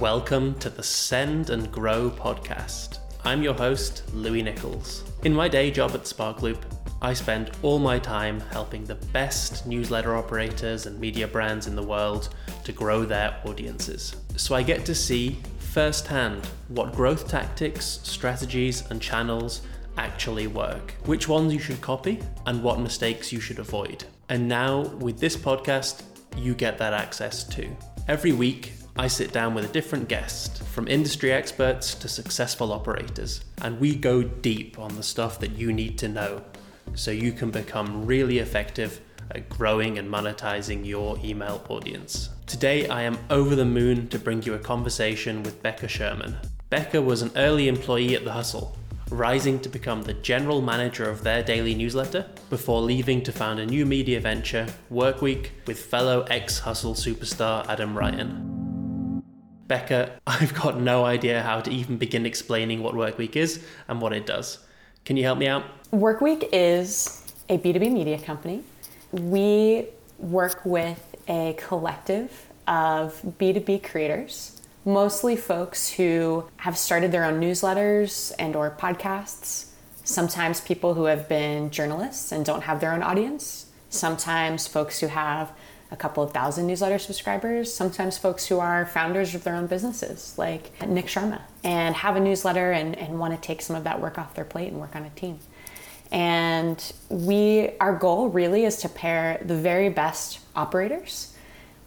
[0.00, 3.00] Welcome to the Send and Grow podcast.
[3.22, 5.04] I'm your host, Louis Nicholls.
[5.24, 6.62] In my day job at Sparkloop,
[7.02, 11.82] I spend all my time helping the best newsletter operators and media brands in the
[11.82, 14.16] world to grow their audiences.
[14.36, 19.60] So I get to see firsthand what growth tactics, strategies, and channels
[19.98, 24.04] actually work, which ones you should copy, and what mistakes you should avoid.
[24.30, 26.04] And now, with this podcast,
[26.38, 27.76] you get that access too.
[28.10, 33.44] Every week, I sit down with a different guest, from industry experts to successful operators,
[33.62, 36.42] and we go deep on the stuff that you need to know
[36.94, 42.30] so you can become really effective at growing and monetizing your email audience.
[42.48, 46.36] Today, I am over the moon to bring you a conversation with Becca Sherman.
[46.68, 48.76] Becca was an early employee at The Hustle,
[49.10, 53.66] rising to become the general manager of their daily newsletter before leaving to found a
[53.66, 59.22] new media venture, Workweek, with fellow ex Hustle superstar Adam Ryan.
[59.66, 64.12] Becca, I've got no idea how to even begin explaining what Workweek is and what
[64.12, 64.58] it does.
[65.04, 65.64] Can you help me out?
[65.92, 68.62] Workweek is a B2B media company.
[69.12, 69.86] We
[70.18, 78.32] work with a collective of B2B creators, mostly folks who have started their own newsletters
[78.38, 79.66] and or podcasts,
[80.04, 85.08] sometimes people who have been journalists and don't have their own audience, sometimes folks who
[85.08, 85.52] have
[85.90, 90.34] a couple of thousand newsletter subscribers, sometimes folks who are founders of their own businesses,
[90.38, 94.00] like Nick Sharma, and have a newsletter and, and want to take some of that
[94.00, 95.40] work off their plate and work on a team.
[96.12, 101.36] And we, our goal really is to pair the very best operators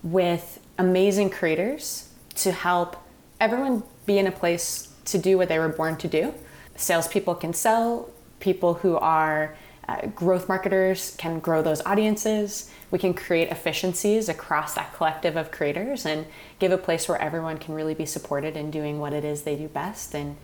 [0.01, 2.97] with amazing creators to help
[3.39, 6.33] everyone be in a place to do what they were born to do.
[6.75, 8.09] Salespeople can sell,
[8.39, 9.55] people who are
[9.87, 12.71] uh, growth marketers can grow those audiences.
[12.89, 16.25] We can create efficiencies across that collective of creators and
[16.59, 19.55] give a place where everyone can really be supported in doing what it is they
[19.55, 20.37] do best and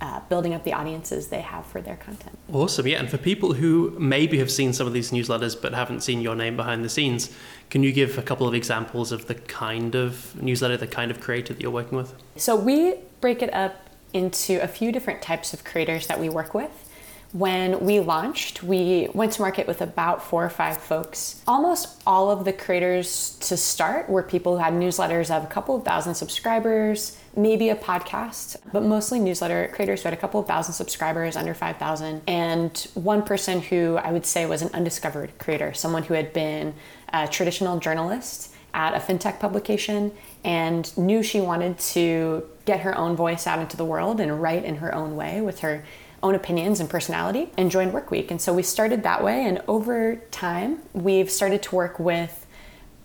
[0.00, 2.38] uh, building up the audiences they have for their content.
[2.52, 2.98] Awesome, yeah.
[2.98, 6.34] And for people who maybe have seen some of these newsletters but haven't seen your
[6.34, 7.34] name behind the scenes,
[7.68, 11.20] can you give a couple of examples of the kind of newsletter, the kind of
[11.20, 12.14] creator that you're working with?
[12.36, 16.54] So we break it up into a few different types of creators that we work
[16.54, 16.89] with.
[17.32, 21.40] When we launched, we went to market with about four or five folks.
[21.46, 25.76] Almost all of the creators to start were people who had newsletters of a couple
[25.76, 30.48] of thousand subscribers, maybe a podcast, but mostly newsletter creators who had a couple of
[30.48, 35.72] thousand subscribers, under 5,000, and one person who I would say was an undiscovered creator,
[35.72, 36.74] someone who had been
[37.12, 40.12] a traditional journalist at a fintech publication
[40.44, 44.64] and knew she wanted to get her own voice out into the world and write
[44.64, 45.84] in her own way with her
[46.22, 48.30] own opinions and personality and joined Workweek.
[48.30, 49.44] And so we started that way.
[49.44, 52.46] And over time, we've started to work with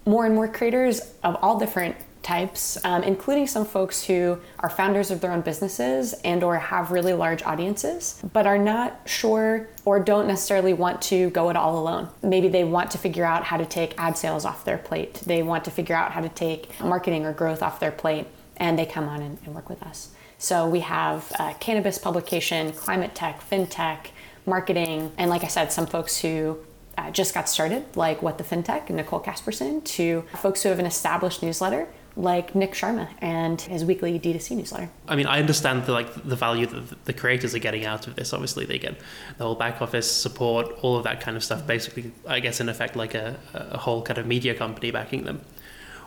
[0.06, 1.96] more and more creators of all different
[2.26, 6.90] types, um, including some folks who are founders of their own businesses and or have
[6.90, 11.78] really large audiences, but are not sure or don't necessarily want to go it all
[11.78, 12.09] alone.
[12.24, 15.22] Maybe they want to figure out how to take ad sales off their plate.
[15.26, 18.26] They want to figure out how to take marketing or growth off their plate,
[18.58, 20.09] and they come on and, and work with us.
[20.38, 24.07] So we have cannabis publication, climate tech, fintech,
[24.46, 26.59] marketing, and like I said, some folks who
[26.97, 30.79] uh, just got started, like What the FinTech and Nicole Casperson, to folks who have
[30.79, 31.88] an established newsletter
[32.18, 34.90] like Nick Sharma and his weekly D2C newsletter.
[35.07, 38.16] I mean, I understand the like the value that the creators are getting out of
[38.16, 38.31] this.
[38.31, 38.97] Obviously, they get
[39.38, 41.67] the whole back office support, all of that kind of stuff.
[41.67, 45.41] Basically, I guess in effect, like a, a whole kind of media company backing them.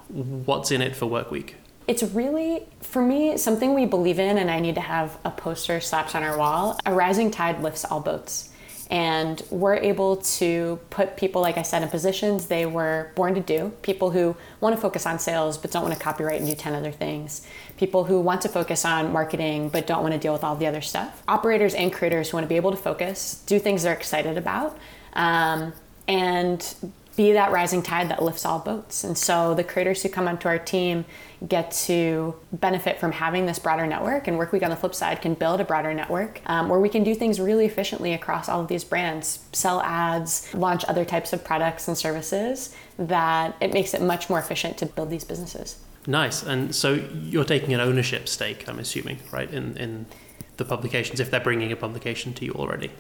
[0.09, 1.55] What's in it for Workweek?
[1.89, 5.81] It's really, for me, something we believe in, and I need to have a poster
[5.81, 6.79] slapped on our wall.
[6.85, 8.51] A rising tide lifts all boats.
[8.91, 13.41] And we're able to put people, like I said, in positions they were born to
[13.41, 13.73] do.
[13.83, 16.75] People who want to focus on sales but don't want to copywrite and do 10
[16.75, 17.47] other things.
[17.79, 20.67] People who want to focus on marketing but don't want to deal with all the
[20.67, 21.23] other stuff.
[21.27, 24.79] Operators and creators who want to be able to focus, do things they're excited about,
[25.15, 25.73] um,
[26.07, 26.75] and
[27.19, 29.05] be that rising tide that lifts all boats.
[29.05, 31.05] And so the creators who come onto our team
[31.47, 34.27] get to benefit from having this broader network.
[34.27, 37.05] And Workweek on the flip side can build a broader network um, where we can
[37.05, 41.45] do things really efficiently across all of these brands, sell ads, launch other types of
[41.45, 45.79] products and services that it makes it much more efficient to build these businesses.
[46.07, 46.43] Nice.
[46.43, 50.07] And so you're taking an ownership stake, I'm assuming, right, in, in
[50.57, 52.91] the publications, if they're bringing a publication to you already?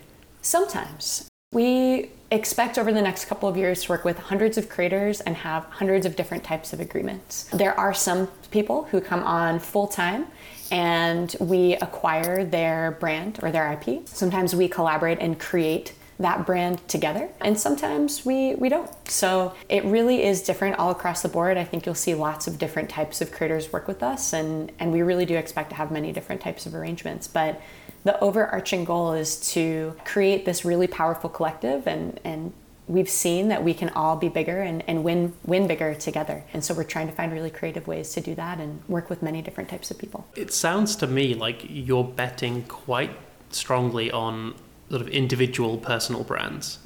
[0.43, 1.29] Sometimes.
[1.53, 5.37] We expect over the next couple of years to work with hundreds of creators and
[5.37, 7.45] have hundreds of different types of agreements.
[7.45, 10.27] There are some people who come on full time
[10.71, 14.07] and we acquire their brand or their IP.
[14.07, 17.29] Sometimes we collaborate and create that brand together.
[17.41, 18.91] And sometimes we, we don't.
[19.09, 21.57] So it really is different all across the board.
[21.57, 24.93] I think you'll see lots of different types of creators work with us, and, and
[24.93, 27.29] we really do expect to have many different types of arrangements.
[27.29, 27.61] But
[28.09, 32.55] the overarching goal is to create this really powerful collective and, and
[32.87, 36.43] we've seen that we can all be bigger and, and win win bigger together.
[36.55, 39.21] And so we're trying to find really creative ways to do that and work with
[39.23, 40.27] many different types of people.
[40.37, 43.11] It sounds to me like you're betting quite
[43.51, 44.55] strongly on
[44.89, 46.79] sort of individual personal brands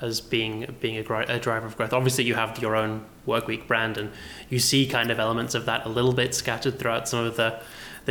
[0.00, 1.92] as being being a, a, driver of growth.
[1.92, 4.12] Obviously, you have your own Workweek brand, and
[4.48, 7.60] you see kind of elements of that a little bit scattered throughout some of the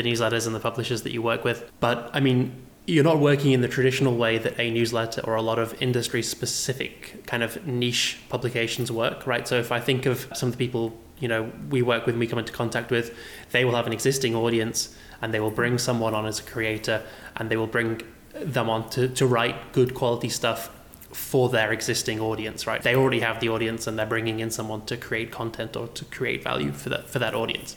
[0.02, 1.70] the newsletters and the publishers that you work with.
[1.80, 2.54] But I mean,
[2.86, 6.24] you're not working in the traditional way that a newsletter or a lot of industry
[6.24, 9.48] specific kind of niche publications work, right?
[9.48, 12.20] So if I think of some of the people you know we work with and
[12.20, 13.16] we come into contact with,
[13.52, 17.04] they will have an existing audience and they will bring someone on as a creator
[17.36, 18.02] and they will bring
[18.34, 20.70] them on to, to write good quality stuff
[21.12, 22.82] for their existing audience, right?
[22.82, 26.06] They already have the audience and they're bringing in someone to create content or to
[26.06, 27.76] create value for that for that audience.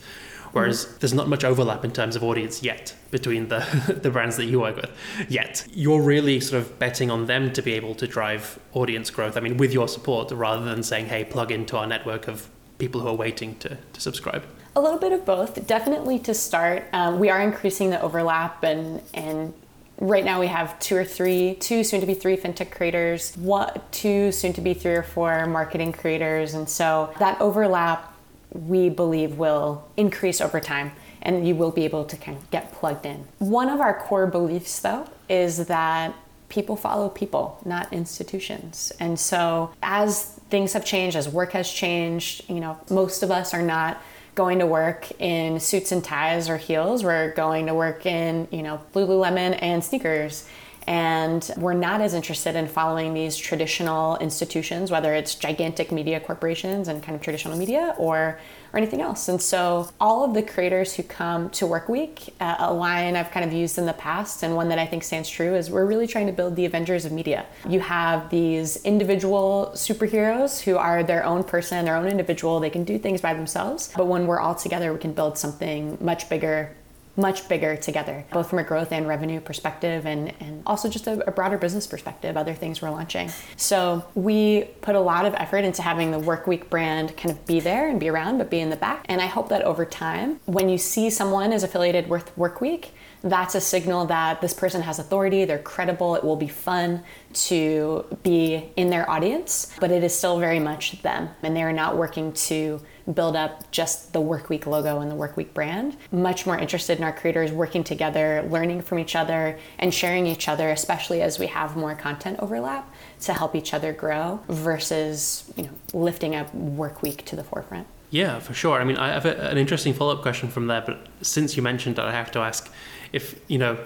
[0.53, 0.97] Whereas mm-hmm.
[1.01, 3.61] there's not much overlap in terms of audience yet between the
[4.03, 4.91] the brands that you work with.
[5.29, 9.37] Yet you're really sort of betting on them to be able to drive audience growth.
[9.37, 13.01] I mean, with your support, rather than saying, "Hey, plug into our network of people
[13.01, 14.45] who are waiting to, to subscribe."
[14.75, 15.67] A little bit of both.
[15.67, 19.55] Definitely to start, um, we are increasing the overlap and and
[19.99, 23.71] right now we have two or three, two soon to be three fintech creators, one,
[23.93, 28.12] two soon to be three or four marketing creators, and so that overlap
[28.53, 32.73] we believe will increase over time and you will be able to kind of get
[32.73, 33.27] plugged in.
[33.39, 36.15] One of our core beliefs, though, is that
[36.49, 38.93] people follow people, not institutions.
[39.01, 43.55] And so, as things have changed, as work has changed, you know, most of us
[43.55, 44.03] are not
[44.35, 47.05] going to work in suits and ties or heels.
[47.05, 50.49] We're going to work in, you know, Lululemon and sneakers
[50.87, 56.89] and we're not as interested in following these traditional institutions, whether it's gigantic media corporations
[56.89, 58.39] and kind of traditional media or
[58.73, 59.29] or anything else.
[59.29, 63.31] And so all of the creators who come to Work Week, uh, a line I've
[63.31, 65.85] kind of used in the past and one that I think stands true is we're
[65.85, 67.45] really trying to build the Avengers of media.
[67.69, 72.85] You have these individual superheroes who are their own person, their own individual, they can
[72.85, 76.75] do things by themselves, but when we're all together, we can build something much bigger
[77.17, 81.29] much bigger together, both from a growth and revenue perspective and, and also just a,
[81.29, 83.31] a, broader business perspective, other things we're launching.
[83.57, 87.61] So we put a lot of effort into having the Workweek brand kind of be
[87.61, 89.05] there and be around, but be in the back.
[89.09, 92.89] And I hope that over time, when you see someone is affiliated with Workweek,
[93.23, 97.03] that's a signal that this person has authority, they're credible, it will be fun
[97.33, 101.29] to be in their audience, but it is still very much them.
[101.43, 102.81] And they're not working to
[103.15, 105.97] build up just the Workweek logo and the Workweek brand.
[106.11, 110.49] Much more interested in our creators working together, learning from each other, and sharing each
[110.49, 115.65] other, especially as we have more content overlap to help each other grow versus you
[115.65, 117.87] know lifting up Workweek to the forefront.
[118.11, 118.79] Yeah, for sure.
[118.79, 121.63] I mean, I have a, an interesting follow up question from there, but since you
[121.63, 122.71] mentioned that, I have to ask
[123.13, 123.79] if you know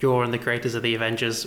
[0.00, 1.46] you're and the creators of the Avengers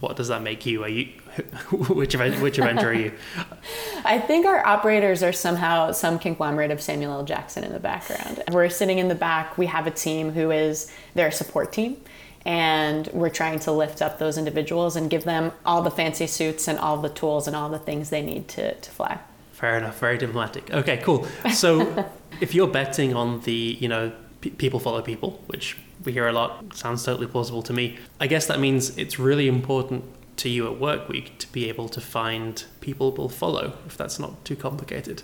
[0.00, 0.84] what does that make you?
[0.84, 1.06] Are you
[1.70, 3.12] which which Avenger are you?
[4.04, 7.24] I think our operators are somehow some conglomerate of Samuel L.
[7.24, 8.42] Jackson in the background.
[8.52, 9.56] We're sitting in the back.
[9.56, 11.96] We have a team who is their support team,
[12.44, 16.68] and we're trying to lift up those individuals and give them all the fancy suits
[16.68, 19.18] and all the tools and all the things they need to to fly.
[19.52, 19.98] Fair enough.
[19.98, 20.72] Very diplomatic.
[20.72, 21.26] Okay, cool.
[21.52, 22.06] So,
[22.40, 24.12] if you're betting on the you know
[24.42, 27.98] p- people follow people, which we hear a lot, sounds totally plausible to me.
[28.20, 30.04] I guess that means it's really important
[30.38, 34.18] to you at work week to be able to find people will follow if that's
[34.18, 35.22] not too complicated.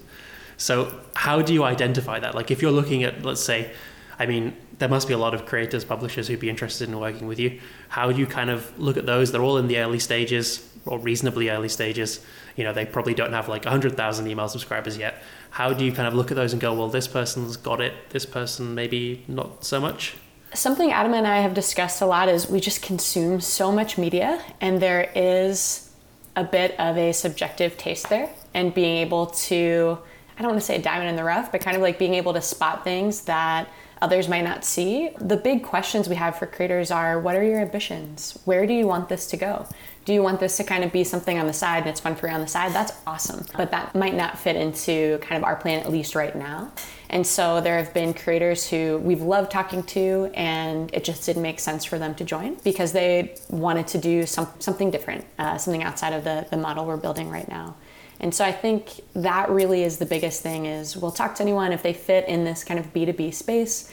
[0.57, 2.35] So, how do you identify that?
[2.35, 3.73] Like, if you're looking at, let's say,
[4.19, 7.27] I mean, there must be a lot of creators, publishers who'd be interested in working
[7.27, 7.61] with you.
[7.89, 9.33] How do you kind of look at those?
[9.33, 12.25] They're all in the early stages or reasonably early stages.
[12.57, 15.23] You know, they probably don't have like 100,000 email subscribers yet.
[15.51, 17.95] How do you kind of look at those and go, well, this person's got it,
[18.11, 20.15] this person maybe not so much?
[20.55, 24.43] Something Adam and I have discussed a lot is we just consume so much media,
[24.61, 25.91] and there is
[26.37, 29.99] a bit of a subjective taste there, and being able to,
[30.39, 32.15] I don't want to say a diamond in the rough, but kind of like being
[32.15, 33.69] able to spot things that
[34.03, 35.11] others might not see.
[35.19, 38.39] The big questions we have for creators are what are your ambitions?
[38.45, 39.67] Where do you want this to go?
[40.05, 42.15] Do you want this to kind of be something on the side and it's fun
[42.15, 42.73] for you on the side?
[42.73, 43.47] That's awesome.
[43.57, 46.73] But that might not fit into kind of our plan, at least right now.
[47.15, 51.43] And so there have been creators who we've loved talking to, and it just didn't
[51.43, 55.57] make sense for them to join because they wanted to do some, something different, uh,
[55.57, 57.77] something outside of the, the model we're building right now.
[58.19, 61.71] And so I think that really is the biggest thing is we'll talk to anyone
[61.71, 63.93] if they fit in this kind of B2B space,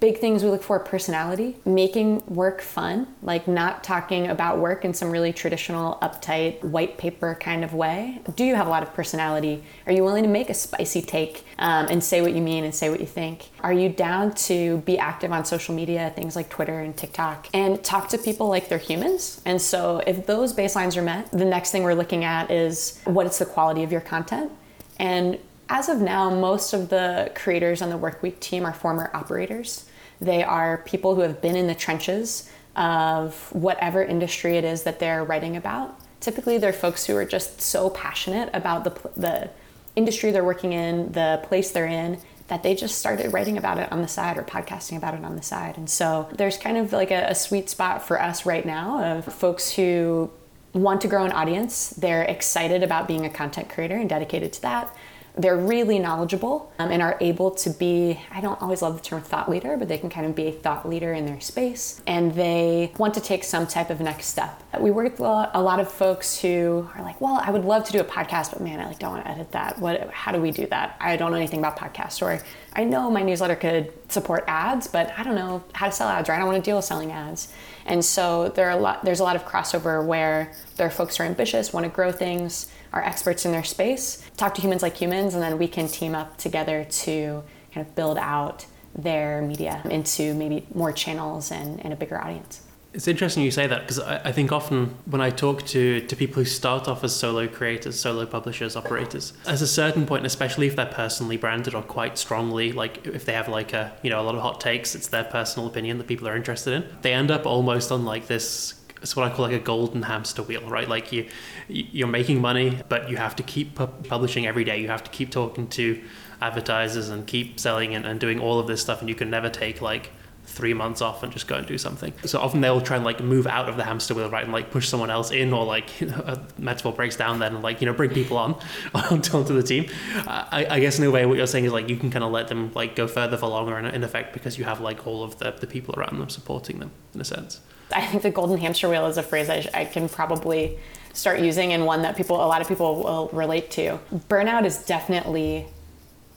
[0.00, 4.92] big things we look for personality, making work fun, like not talking about work in
[4.92, 8.20] some really traditional, uptight, white paper kind of way.
[8.34, 9.62] Do you have a lot of personality?
[9.86, 12.74] Are you willing to make a spicy take um, and say what you mean and
[12.74, 13.50] say what you think?
[13.60, 17.82] Are you down to be active on social media, things like Twitter and TikTok, and
[17.82, 19.40] talk to people like they're humans?
[19.44, 23.26] And so if those baselines are met, the next thing we're looking at is what
[23.26, 24.52] is the quality of your content?
[24.98, 25.38] And
[25.70, 29.88] as of now, most of the creators on the Workweek team are former operators.
[30.20, 34.98] They are people who have been in the trenches of whatever industry it is that
[34.98, 35.96] they're writing about.
[36.18, 39.50] Typically, they're folks who are just so passionate about the, the
[39.94, 43.90] industry they're working in, the place they're in, that they just started writing about it
[43.92, 45.78] on the side or podcasting about it on the side.
[45.78, 49.24] And so there's kind of like a, a sweet spot for us right now of
[49.32, 50.32] folks who
[50.72, 51.90] want to grow an audience.
[51.90, 54.94] They're excited about being a content creator and dedicated to that
[55.36, 59.22] they're really knowledgeable um, and are able to be, I don't always love the term
[59.22, 62.00] thought leader, but they can kind of be a thought leader in their space.
[62.06, 64.62] And they want to take some type of next step.
[64.78, 67.92] We work with a lot of folks who are like, well, I would love to
[67.92, 69.78] do a podcast, but man, I like don't want to edit that.
[69.78, 70.96] What, how do we do that?
[71.00, 72.22] I don't know anything about podcasts.
[72.22, 76.08] Or I know my newsletter could support ads, but I don't know how to sell
[76.08, 77.52] ads or I don't want to deal with selling ads.
[77.86, 81.16] And so there are a lot, there's a lot of crossover where there are folks
[81.16, 84.82] who are ambitious, want to grow things, are experts in their space, talk to humans
[84.82, 87.42] like humans, and then we can team up together to
[87.72, 92.62] kind of build out their media into maybe more channels and, and a bigger audience.
[92.92, 96.16] It's interesting you say that because I, I, think often when I talk to, to
[96.16, 100.66] people who start off as solo creators, solo publishers, operators, at a certain point, especially
[100.66, 104.20] if they're personally branded or quite strongly, like if they have like a you know
[104.20, 106.96] a lot of hot takes, it's their personal opinion that people are interested in.
[107.02, 110.42] They end up almost on like this it's what I call like a golden hamster
[110.42, 110.88] wheel, right?
[110.88, 111.26] Like you,
[111.68, 114.80] you're making money, but you have to keep pu- publishing every day.
[114.80, 116.02] You have to keep talking to
[116.40, 119.48] advertisers and keep selling and, and doing all of this stuff, and you can never
[119.48, 120.10] take like
[120.44, 122.12] three months off and just go and do something.
[122.24, 124.70] So often they'll try and like move out of the hamster wheel, right, and like
[124.70, 127.94] push someone else in, or like a metaphor breaks down then and like you know
[127.94, 128.60] bring people on
[128.94, 129.86] onto, the team.
[130.26, 132.32] I, I, guess in a way, what you're saying is like you can kind of
[132.32, 135.22] let them like go further for longer in, in effect because you have like all
[135.22, 137.60] of the the people around them supporting them in a sense.
[137.92, 140.78] I think the golden hamster wheel is a phrase I, I can probably
[141.12, 143.98] start using and one that people, a lot of people will relate to.
[144.28, 145.66] Burnout is definitely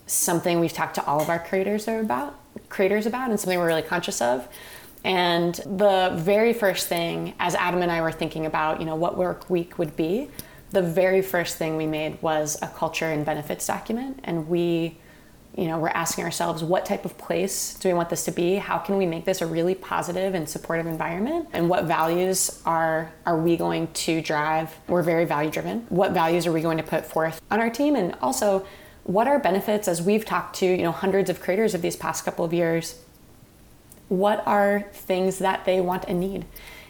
[0.06, 3.82] something we've talked to all of our creators about, creators about, and something we're really
[3.82, 4.48] conscious of.
[5.04, 9.18] And the very first thing, as Adam and I were thinking about, you know, what
[9.18, 10.30] work week would be,
[10.72, 14.98] the very first thing we made was a culture and benefits document, and we
[15.56, 18.56] you know, we're asking ourselves what type of place do we want this to be?
[18.56, 21.50] How can we make this a really positive and supportive environment?
[21.54, 24.76] And what values are are we going to drive?
[24.88, 25.86] We're very value driven.
[25.90, 27.96] What values are we going to put forth on our team?
[27.96, 28.66] And also,
[29.04, 32.26] what are benefits as we've talked to, you know, hundreds of creators of these past
[32.26, 33.00] couple of years?
[34.10, 36.46] What are things that they want and need?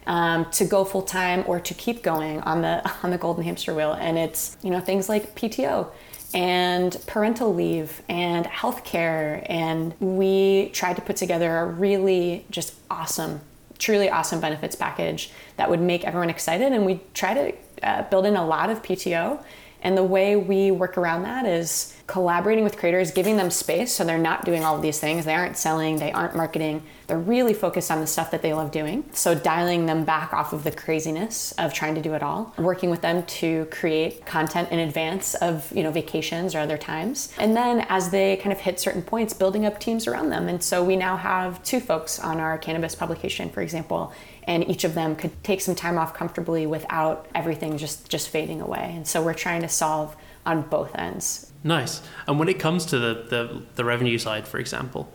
[0.05, 3.73] Um, to go full time or to keep going on the on the golden hamster
[3.73, 5.89] wheel and it's you know things like PTO
[6.33, 9.45] and parental leave and healthcare.
[9.49, 13.41] And we tried to put together a really just awesome,
[13.77, 16.71] truly awesome benefits package that would make everyone excited.
[16.71, 19.43] And we try to uh, build in a lot of PTO.
[19.83, 24.03] And the way we work around that is collaborating with creators, giving them space so
[24.03, 25.25] they're not doing all of these things.
[25.25, 26.83] They aren't selling, they aren't marketing.
[27.07, 29.05] They're really focused on the stuff that they love doing.
[29.13, 32.89] So dialing them back off of the craziness of trying to do it all, working
[32.89, 37.33] with them to create content in advance of, you know, vacations or other times.
[37.37, 40.47] And then as they kind of hit certain points, building up teams around them.
[40.47, 44.13] And so we now have two folks on our cannabis publication, for example,
[44.47, 48.61] and each of them could take some time off comfortably without everything just just fading
[48.61, 48.93] away.
[48.95, 51.51] And so we're trying to solve on both ends.
[51.63, 52.01] Nice.
[52.27, 55.11] And when it comes to the, the, the revenue side, for example,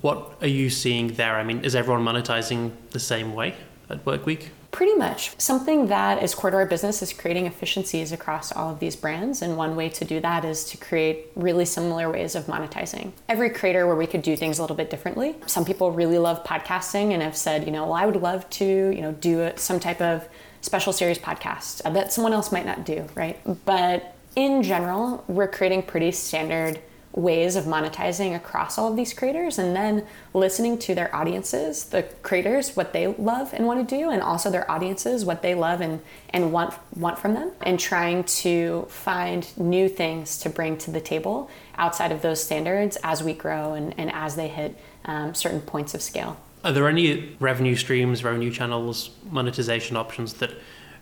[0.00, 1.36] what are you seeing there?
[1.36, 3.54] I mean, is everyone monetizing the same way
[3.88, 4.48] at Workweek?
[4.74, 5.38] Pretty much.
[5.38, 9.40] Something that is core to our business is creating efficiencies across all of these brands.
[9.40, 13.12] And one way to do that is to create really similar ways of monetizing.
[13.28, 15.36] Every creator where we could do things a little bit differently.
[15.46, 18.64] Some people really love podcasting and have said, you know, well, I would love to,
[18.64, 20.28] you know, do some type of
[20.60, 23.38] special series podcast that someone else might not do, right?
[23.64, 26.80] But in general, we're creating pretty standard
[27.14, 32.02] ways of monetizing across all of these creators and then listening to their audiences, the
[32.22, 35.80] creators, what they love and want to do, and also their audiences, what they love
[35.80, 40.90] and, and want want from them, and trying to find new things to bring to
[40.90, 45.34] the table outside of those standards as we grow and, and as they hit um,
[45.34, 46.36] certain points of scale.
[46.64, 50.50] Are there any revenue streams, revenue channels, monetization options that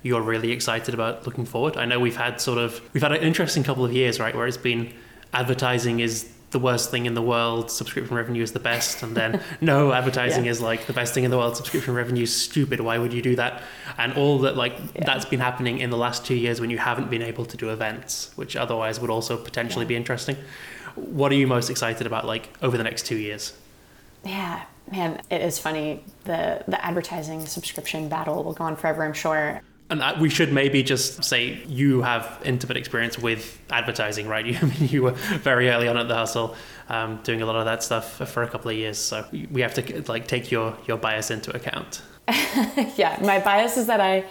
[0.02, 1.76] you're really excited about looking forward?
[1.78, 4.46] I know we've had sort of we've had an interesting couple of years, right, where
[4.46, 4.92] it's been
[5.32, 9.42] advertising is the worst thing in the world, subscription revenue is the best, and then
[9.60, 10.50] no, advertising yeah.
[10.50, 12.80] is like the best thing in the world, subscription revenue is stupid.
[12.80, 13.62] Why would you do that?
[13.98, 15.04] And all that like yeah.
[15.04, 17.70] that's been happening in the last two years when you haven't been able to do
[17.70, 19.90] events, which otherwise would also potentially yeah.
[19.90, 20.36] be interesting.
[20.94, 23.54] What are you most excited about like over the next two years?
[24.24, 26.04] Yeah, man, it is funny.
[26.24, 29.62] The the advertising subscription battle will go on forever, I'm sure.
[29.92, 34.46] And we should maybe just say you have intimate experience with advertising, right?
[34.52, 36.56] You, I mean, you were very early on at the hustle,
[36.88, 38.98] um, doing a lot of that stuff for a couple of years.
[38.98, 42.02] So we have to like take your your bias into account.
[42.96, 44.24] yeah, my bias is that I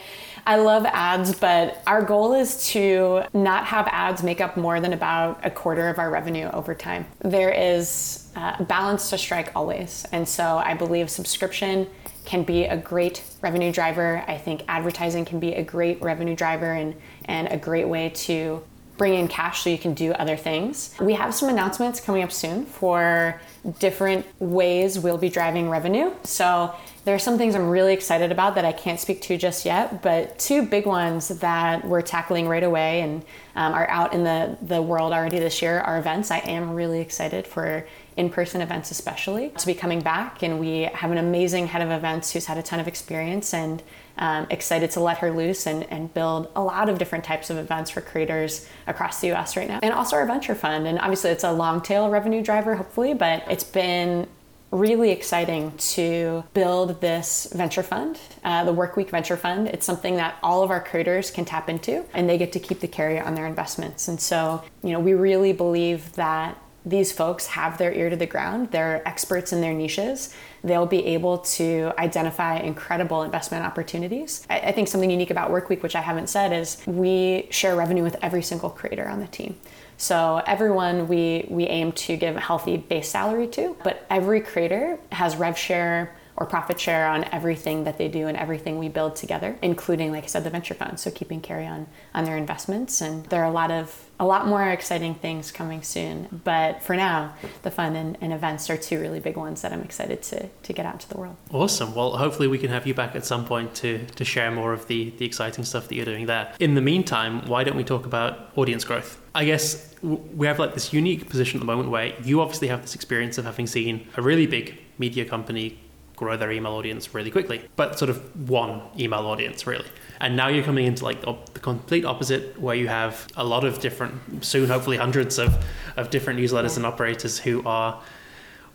[0.46, 4.94] I love ads, but our goal is to not have ads make up more than
[4.94, 7.06] about a quarter of our revenue over time.
[7.20, 10.06] There is a balance to strike always.
[10.12, 11.88] And so I believe subscription
[12.26, 14.24] can be a great revenue driver.
[14.28, 18.64] I think advertising can be a great revenue driver and, and a great way to
[18.98, 20.94] bring in cash so you can do other things.
[21.00, 23.42] We have some announcements coming up soon for
[23.80, 26.12] different ways we'll be driving revenue.
[26.24, 29.66] So there are some things I'm really excited about that I can't speak to just
[29.66, 33.26] yet, but two big ones that we're tackling right away and
[33.56, 36.30] um, are out in the, the world already this year are events.
[36.30, 37.88] I am really excited for
[38.22, 40.44] in person events, especially, to be coming back.
[40.44, 43.82] And we have an amazing head of events who's had a ton of experience and
[44.18, 47.58] um, excited to let her loose and, and build a lot of different types of
[47.58, 49.80] events for creators across the US right now.
[49.82, 50.86] And also our venture fund.
[50.86, 54.28] And obviously, it's a long tail revenue driver, hopefully, but it's been
[54.70, 59.68] really exciting to build this venture fund, uh, the Workweek Venture Fund.
[59.68, 62.80] It's something that all of our creators can tap into and they get to keep
[62.80, 64.08] the carry on their investments.
[64.08, 68.26] And so, you know, we really believe that these folks have their ear to the
[68.26, 68.72] ground.
[68.72, 70.34] They're experts in their niches.
[70.64, 74.46] They'll be able to identify incredible investment opportunities.
[74.50, 78.04] I, I think something unique about Workweek, which I haven't said, is we share revenue
[78.04, 79.58] with every single creator on the team.
[79.98, 84.98] So everyone we we aim to give a healthy base salary to, but every creator
[85.12, 89.16] has rev share or profit share on everything that they do and everything we build
[89.16, 91.00] together, including, like I said, the venture fund.
[91.00, 94.48] So keeping carry on on their investments, and there are a lot of a lot
[94.48, 96.42] more exciting things coming soon.
[96.44, 99.84] But for now, the fund and, and events are two really big ones that I'm
[99.84, 101.36] excited to to get out to the world.
[101.52, 101.94] Awesome.
[101.94, 104.88] Well, hopefully we can have you back at some point to to share more of
[104.88, 106.52] the the exciting stuff that you're doing there.
[106.60, 109.22] In the meantime, why don't we talk about audience growth?
[109.36, 112.82] I guess we have like this unique position at the moment where you obviously have
[112.82, 115.80] this experience of having seen a really big media company
[116.22, 119.88] grow their email audience really quickly, but sort of one email audience really.
[120.20, 123.80] And now you're coming into like the complete opposite, where you have a lot of
[123.80, 125.58] different, soon hopefully hundreds of,
[125.98, 128.00] of different newsletters and operators who are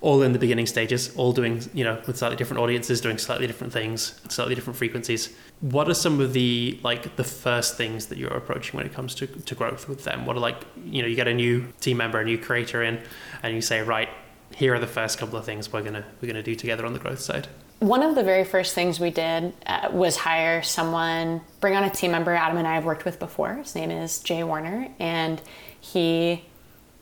[0.01, 3.47] all in the beginning stages, all doing, you know, with slightly different audiences, doing slightly
[3.47, 5.33] different things, slightly different frequencies.
[5.61, 9.15] What are some of the like the first things that you're approaching when it comes
[9.15, 10.27] to, to growth with them?
[10.27, 13.01] What are like, you know, you get a new team member, a new creator in,
[13.45, 14.09] and you say, right,
[14.55, 16.99] here are the first couple of things we're gonna we're gonna do together on the
[16.99, 17.49] growth side.
[17.81, 21.91] One of the very first things we did uh, was hire someone, bring on a
[21.91, 23.55] team member Adam and I have worked with before.
[23.55, 25.43] His name is Jay Warner, and
[25.79, 26.43] he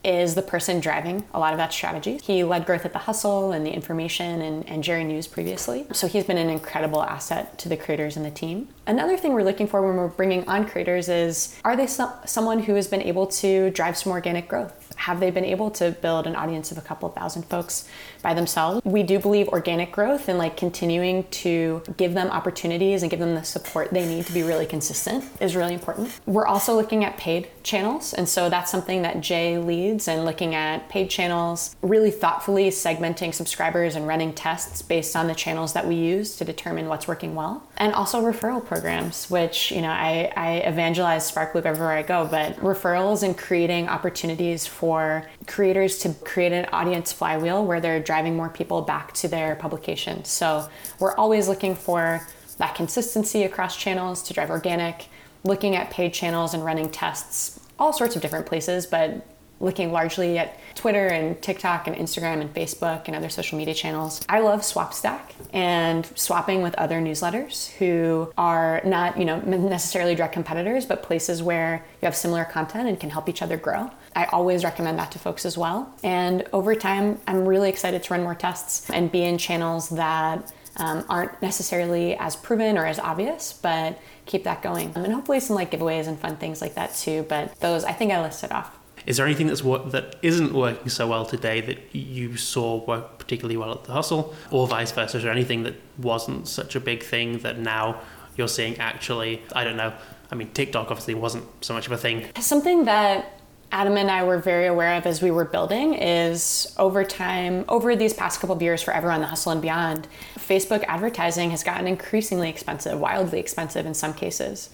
[0.02, 2.18] is the person driving a lot of that strategy.
[2.22, 5.86] He led growth at the Hustle and the Information and, and Jerry News previously.
[5.92, 8.68] So he's been an incredible asset to the creators and the team.
[8.86, 12.58] Another thing we're looking for when we're bringing on creators is are they so- someone
[12.60, 14.83] who has been able to drive some organic growth?
[14.96, 17.88] Have they been able to build an audience of a couple of thousand folks
[18.24, 18.80] by themselves?
[18.84, 23.36] We do believe organic growth and like continuing to give them opportunities and give them
[23.36, 26.10] the support they need to be really consistent is really important.
[26.26, 28.14] We're also looking at paid channels.
[28.14, 33.32] And so that's something that Jay leads and looking at paid channels, really thoughtfully segmenting
[33.34, 37.34] subscribers and running tests based on the channels that we use to determine what's working
[37.34, 37.68] well.
[37.76, 42.56] And also referral programs, which, you know, I, I evangelize Sparkloop everywhere I go, but
[42.56, 48.48] referrals and creating opportunities for creators to create an audience flywheel where they're driving more
[48.48, 50.24] people back to their publication.
[50.24, 50.68] So
[51.00, 52.24] we're always looking for
[52.58, 55.08] that consistency across channels to drive organic,
[55.42, 59.26] looking at paid channels and running tests all sorts of different places, but
[59.58, 64.20] looking largely at Twitter and TikTok and Instagram and Facebook and other social media channels.
[64.28, 70.34] I love Swapstack and swapping with other newsletters who are not, you know, necessarily direct
[70.34, 73.90] competitors, but places where you have similar content and can help each other grow.
[74.16, 75.92] I always recommend that to folks as well.
[76.02, 80.52] And over time, I'm really excited to run more tests and be in channels that
[80.76, 84.92] um, aren't necessarily as proven or as obvious, but keep that going.
[84.94, 87.24] and hopefully some like giveaways and fun things like that too.
[87.28, 88.76] But those, I think I listed off.
[89.06, 93.18] Is there anything that's what that isn't working so well today that you saw work
[93.18, 95.18] particularly well at the hustle, or vice versa?
[95.18, 98.00] Is there anything that wasn't such a big thing that now
[98.36, 99.42] you're seeing actually?
[99.54, 99.92] I don't know.
[100.30, 102.26] I mean, TikTok obviously wasn't so much of a thing.
[102.40, 103.33] Something that
[103.74, 107.96] Adam and I were very aware of as we were building is over time, over
[107.96, 110.06] these past couple of years for everyone, the hustle and beyond,
[110.36, 114.70] Facebook advertising has gotten increasingly expensive, wildly expensive in some cases.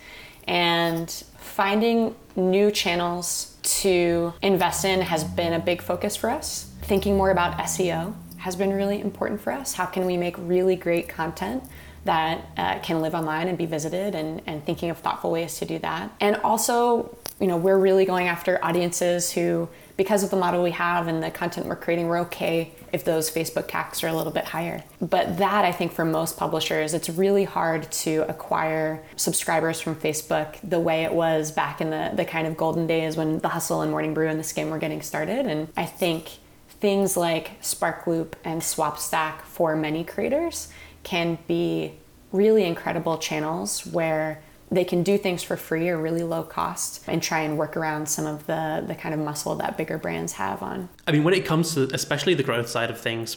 [0.47, 6.71] And finding new channels to invest in has been a big focus for us.
[6.83, 9.73] Thinking more about SEO has been really important for us.
[9.73, 11.65] How can we make really great content
[12.05, 15.65] that uh, can live online and be visited and, and thinking of thoughtful ways to
[15.65, 16.11] do that.
[16.21, 20.71] And also, you know, we're really going after audiences who, because of the model we
[20.71, 24.33] have and the content we're creating, we're okay if those Facebook CACs are a little
[24.33, 24.83] bit higher.
[25.01, 30.57] But that, I think, for most publishers, it's really hard to acquire subscribers from Facebook
[30.63, 33.83] the way it was back in the, the kind of golden days when the hustle
[33.83, 35.47] and Morning Brew and the Skimm were getting started.
[35.47, 36.31] And I think
[36.69, 40.69] things like Sparkloop and SwapStack for many creators
[41.03, 41.95] can be
[42.33, 47.23] really incredible channels where they can do things for free or really low cost and
[47.23, 50.63] try and work around some of the the kind of muscle that bigger brands have
[50.63, 50.89] on.
[51.07, 53.37] I mean, when it comes to especially the growth side of things,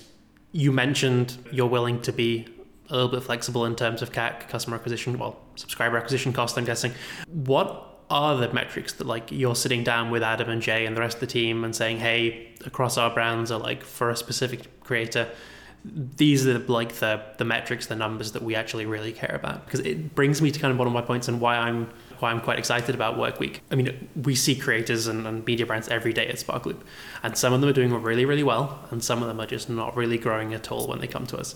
[0.52, 2.48] you mentioned you're willing to be
[2.90, 6.66] a little bit flexible in terms of CAC, customer acquisition, well, subscriber acquisition cost, I'm
[6.66, 6.94] guessing.
[7.28, 11.02] What are the metrics that like you're sitting down with Adam and Jay and the
[11.02, 14.82] rest of the team and saying, hey, across our brands are like for a specific
[14.82, 15.30] creator,
[15.86, 19.66] these are like the the metrics, the numbers that we actually really care about.
[19.66, 22.32] Because it brings me to kind of one of my points and why I'm why
[22.32, 23.62] I'm quite excited about Work Week.
[23.70, 26.80] I mean, we see creators and, and media brands every day at Sparkloop,
[27.22, 29.70] and some of them are doing really, really well, and some of them are just
[29.70, 31.56] not really growing at all when they come to us.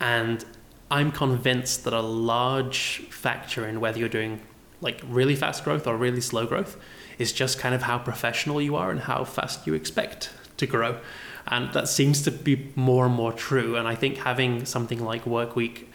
[0.00, 0.44] And
[0.90, 4.40] I'm convinced that a large factor in whether you're doing
[4.80, 6.76] like really fast growth or really slow growth
[7.18, 10.98] is just kind of how professional you are and how fast you expect to grow.
[11.46, 13.76] And that seems to be more and more true.
[13.76, 15.86] And I think having something like Workweek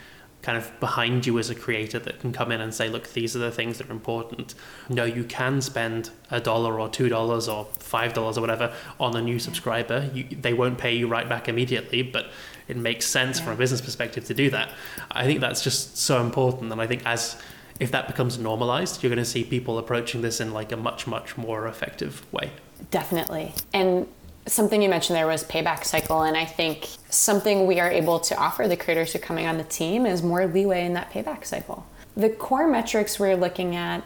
[0.42, 3.36] kind of behind you as a creator that can come in and say, look, these
[3.36, 4.56] are the things that are important.
[4.88, 9.16] No, you can spend a dollar or two dollars or five dollars or whatever on
[9.16, 10.10] a new subscriber.
[10.14, 12.28] You, they won't pay you right back immediately, but
[12.68, 13.46] it makes sense yeah.
[13.46, 14.70] from a business perspective to do that.
[15.12, 16.72] I think that's just so important.
[16.72, 17.42] And I think as
[17.80, 21.08] if that becomes normalized, you're going to see people approaching this in like a much,
[21.08, 22.52] much more effective way.
[22.92, 23.54] Definitely.
[23.74, 24.08] And
[24.48, 26.24] something you mentioned there was payback cycle.
[26.24, 29.58] And I think something we are able to offer the creators who are coming on
[29.58, 31.86] the team is more leeway in that payback cycle.
[32.16, 34.04] The core metrics we're looking at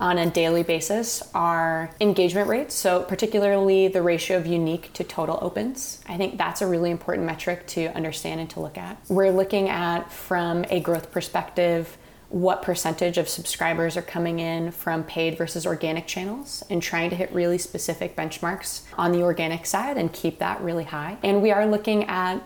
[0.00, 5.38] on a daily basis are engagement rates, so particularly the ratio of unique to total
[5.42, 6.00] opens.
[6.06, 8.96] I think that's a really important metric to understand and to look at.
[9.08, 11.98] We're looking at, from a growth perspective,
[12.30, 17.16] what percentage of subscribers are coming in from paid versus organic channels and trying to
[17.16, 21.16] hit really specific benchmarks on the organic side and keep that really high.
[21.22, 22.42] And we are looking at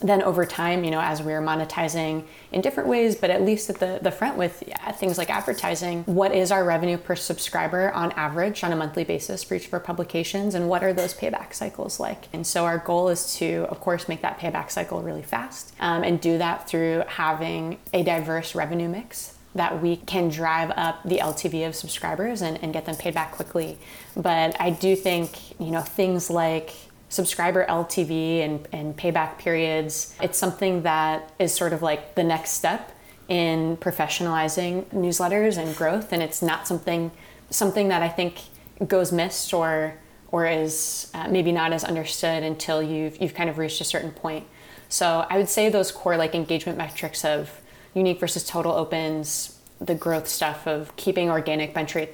[0.00, 3.78] then over time, you know, as we're monetizing in different ways, but at least at
[3.78, 8.12] the, the front with yeah, things like advertising, what is our revenue per subscriber on
[8.12, 11.54] average on a monthly basis for each of our publications, and what are those payback
[11.54, 12.28] cycles like?
[12.32, 16.02] And so our goal is to, of course, make that payback cycle really fast um,
[16.02, 21.18] and do that through having a diverse revenue mix that we can drive up the
[21.18, 23.78] LTV of subscribers and, and get them paid back quickly.
[24.14, 26.74] But I do think, you know, things like
[27.08, 30.14] subscriber LTV and, and payback periods.
[30.20, 32.92] It's something that is sort of like the next step
[33.28, 37.10] in professionalizing newsletters and growth, and it's not something
[37.48, 38.40] something that I think
[38.86, 39.94] goes missed or
[40.32, 44.10] or is uh, maybe not as understood until you've you've kind of reached a certain
[44.10, 44.46] point.
[44.88, 47.60] So I would say those core like engagement metrics of
[47.94, 52.10] unique versus total opens, the growth stuff of keeping organic bench rate,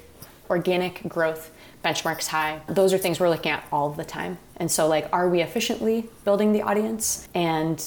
[0.48, 1.50] organic growth
[1.82, 2.60] benchmarks high.
[2.68, 4.38] Those are things we're looking at all the time.
[4.56, 7.28] And so, like, are we efficiently building the audience?
[7.34, 7.82] And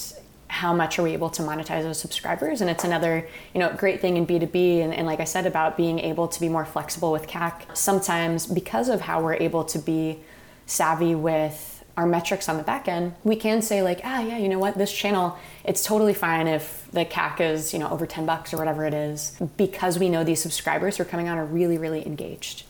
[0.47, 2.61] how much are we able to monetize those subscribers?
[2.61, 4.81] And it's another, you know, great thing in B2B.
[4.81, 7.75] And, and like I said, about being able to be more flexible with CAC.
[7.75, 10.19] Sometimes, because of how we're able to be
[10.65, 14.49] savvy with our metrics on the back end, we can say like, ah, yeah, you
[14.49, 18.25] know what, this channel, it's totally fine if the CAC is, you know, over 10
[18.25, 21.45] bucks or whatever it is, because we know these subscribers who are coming on are
[21.45, 22.63] really, really engaged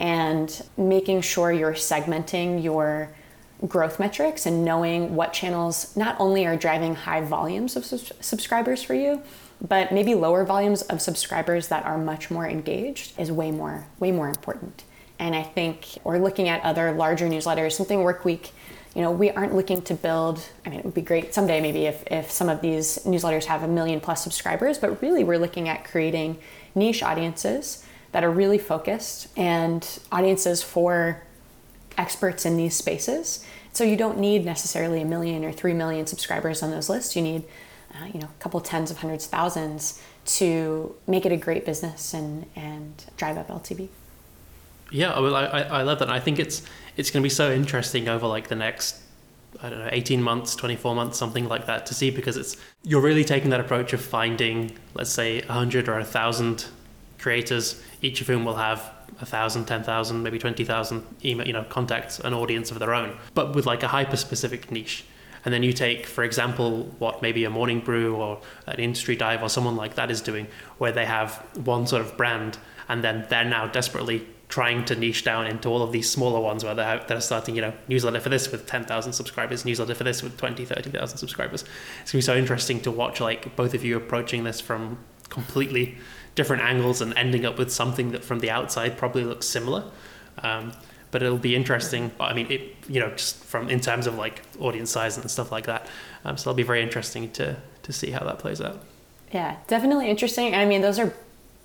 [0.00, 3.10] and making sure you're segmenting your
[3.68, 8.94] growth metrics and knowing what channels not only are driving high volumes of subscribers for
[8.94, 9.22] you
[9.60, 14.10] but maybe lower volumes of subscribers that are much more engaged is way more way
[14.10, 14.84] more important.
[15.18, 18.50] And i think we're looking at other larger newsletters something workweek
[18.94, 21.84] you know we aren't looking to build i mean it would be great someday maybe
[21.84, 25.68] if, if some of these newsletters have a million plus subscribers but really we're looking
[25.68, 26.38] at creating
[26.74, 31.22] niche audiences that are really focused and audiences for
[31.96, 33.44] experts in these spaces.
[33.72, 37.14] So you don't need necessarily a million or three million subscribers on those lists.
[37.14, 37.44] You need,
[37.94, 42.12] uh, you know, a couple tens of hundreds, thousands to make it a great business
[42.12, 43.88] and and drive up LTV.
[44.90, 46.10] Yeah, well, I, I love that.
[46.10, 46.62] I think it's
[46.96, 49.00] it's going to be so interesting over like the next
[49.62, 53.00] I don't know, 18 months, 24 months, something like that to see because it's you're
[53.00, 56.66] really taking that approach of finding, let's say, a 100 or a 1,000
[57.20, 58.80] creators, each of whom will have
[59.18, 63.66] 1,000, 10,000, maybe 20,000 email, you know, contacts, an audience of their own, but with
[63.66, 65.04] like a hyper specific niche.
[65.44, 69.42] And then you take, for example, what maybe a morning brew or an industry dive
[69.42, 70.46] or someone like that is doing,
[70.78, 75.24] where they have one sort of brand and then they're now desperately trying to niche
[75.24, 78.28] down into all of these smaller ones where they're, they're starting, you know, newsletter for
[78.28, 81.62] this with 10,000 subscribers, newsletter for this with 20, 30,000 subscribers.
[82.02, 84.98] It's going to be so interesting to watch, like, both of you approaching this from
[85.28, 85.96] completely
[86.34, 89.84] different angles and ending up with something that from the outside probably looks similar.
[90.38, 90.72] Um,
[91.10, 92.12] but it'll be interesting.
[92.20, 95.50] I mean, it, you know, just from in terms of like audience size and stuff
[95.50, 95.88] like that.
[96.24, 98.80] Um, so it'll be very interesting to to see how that plays out.
[99.32, 100.54] Yeah, definitely interesting.
[100.54, 101.12] I mean, those are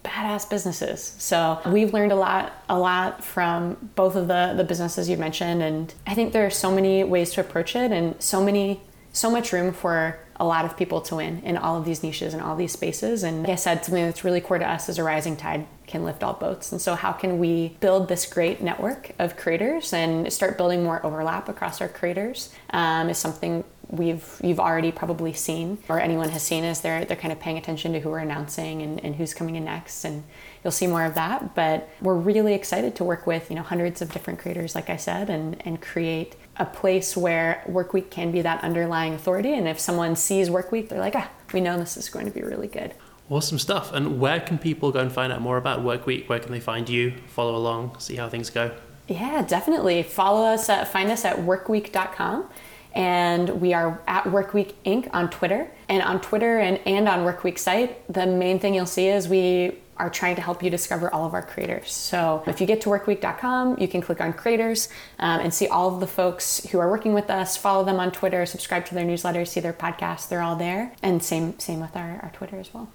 [0.04, 1.15] badass businesses.
[1.17, 5.62] So we've learned a lot, a lot from both of the the businesses you mentioned,
[5.62, 8.82] and I think there are so many ways to approach it, and so many,
[9.15, 12.34] so much room for a lot of people to win in all of these niches
[12.34, 13.23] and all these spaces.
[13.23, 16.04] And like I said, something that's really core to us is a rising tide can
[16.04, 16.71] lift all boats.
[16.71, 21.04] And so, how can we build this great network of creators and start building more
[21.06, 22.49] overlap across our creators?
[22.71, 27.15] Um, is something we've you've already probably seen or anyone has seen as they're they're
[27.17, 30.23] kind of paying attention to who we're announcing and, and who's coming in next and
[30.63, 34.01] you'll see more of that but we're really excited to work with you know hundreds
[34.01, 38.41] of different creators like i said and and create a place where workweek can be
[38.41, 42.10] that underlying authority and if someone sees workweek they're like ah we know this is
[42.10, 42.94] going to be really good
[43.28, 43.91] Awesome stuff.
[43.91, 46.30] And where can people go and find out more about Workweek?
[46.30, 47.13] Where can they find you?
[47.28, 48.72] Follow along, see how things go.
[49.08, 50.04] Yeah, definitely.
[50.04, 52.48] Follow us, at, find us at workweek.com.
[52.94, 55.10] And we are at Workweek Inc.
[55.12, 55.70] on Twitter.
[55.89, 59.80] And on Twitter and, and on Workweek site, the main thing you'll see is we
[59.97, 61.91] are trying to help you discover all of our creators.
[61.91, 65.93] So if you get to workweek.com, you can click on creators um, and see all
[65.93, 69.05] of the folks who are working with us, follow them on Twitter, subscribe to their
[69.05, 70.93] newsletters, see their podcasts, they're all there.
[71.01, 72.89] And same same with our, our Twitter as well.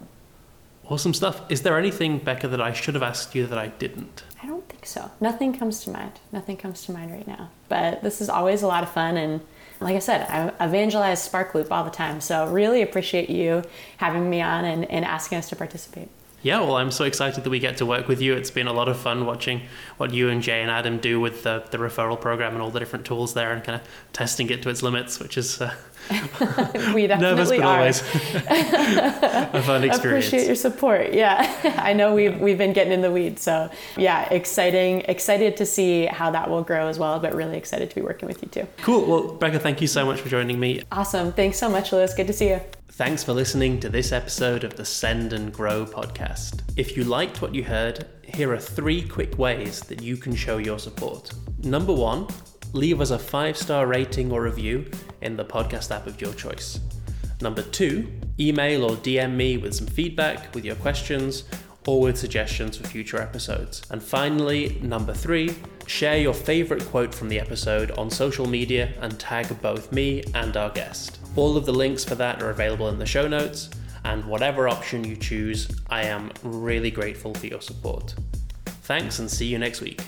[0.87, 1.49] Awesome stuff.
[1.49, 4.23] Is there anything, Becca, that I should have asked you that I didn't?
[4.43, 5.09] I don't think so.
[5.21, 6.19] Nothing comes to mind.
[6.31, 7.49] Nothing comes to mind right now.
[7.69, 9.15] But this is always a lot of fun.
[9.15, 9.41] And
[9.79, 12.19] like I said, I evangelize Sparkloop all the time.
[12.19, 13.63] So really appreciate you
[13.97, 16.09] having me on and, and asking us to participate.
[16.43, 18.33] Yeah, well, I'm so excited that we get to work with you.
[18.33, 19.61] It's been a lot of fun watching
[19.97, 22.79] what you and Jay and Adam do with the, the referral program and all the
[22.79, 25.73] different tools there and kind of testing it to its limits, which is uh,
[26.95, 27.77] we definitely nervous but are.
[27.79, 30.27] always a fun experience.
[30.27, 31.13] Appreciate your support.
[31.13, 35.65] Yeah, I know we've we've been getting in the weeds, so yeah, exciting, excited to
[35.65, 38.49] see how that will grow as well, but really excited to be working with you
[38.49, 38.67] too.
[38.81, 39.05] Cool.
[39.05, 40.81] Well, Becca, thank you so much for joining me.
[40.91, 41.31] Awesome.
[41.33, 42.11] Thanks so much, Louis.
[42.13, 42.61] Good to see you.
[42.95, 46.59] Thanks for listening to this episode of the Send and Grow podcast.
[46.75, 50.57] If you liked what you heard, here are three quick ways that you can show
[50.57, 51.31] your support.
[51.59, 52.27] Number one,
[52.73, 56.81] leave us a five star rating or review in the podcast app of your choice.
[57.39, 61.45] Number two, email or DM me with some feedback, with your questions,
[61.87, 63.83] or with suggestions for future episodes.
[63.89, 65.55] And finally, number three,
[65.87, 70.57] share your favorite quote from the episode on social media and tag both me and
[70.57, 71.20] our guest.
[71.35, 73.69] All of the links for that are available in the show notes,
[74.03, 78.15] and whatever option you choose, I am really grateful for your support.
[78.65, 80.01] Thanks and see you next week.